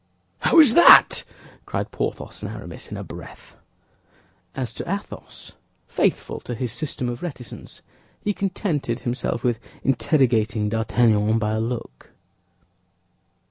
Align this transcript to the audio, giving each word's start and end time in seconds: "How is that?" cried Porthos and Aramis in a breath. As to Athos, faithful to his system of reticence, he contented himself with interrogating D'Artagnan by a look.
"How 0.39 0.59
is 0.59 0.73
that?" 0.73 1.23
cried 1.67 1.91
Porthos 1.91 2.41
and 2.41 2.51
Aramis 2.51 2.89
in 2.89 2.97
a 2.97 3.03
breath. 3.03 3.55
As 4.55 4.73
to 4.73 4.91
Athos, 4.91 5.51
faithful 5.85 6.39
to 6.39 6.55
his 6.55 6.71
system 6.71 7.07
of 7.07 7.21
reticence, 7.21 7.83
he 8.23 8.33
contented 8.33 9.01
himself 9.01 9.43
with 9.43 9.59
interrogating 9.83 10.69
D'Artagnan 10.69 11.37
by 11.37 11.51
a 11.51 11.59
look. 11.59 12.09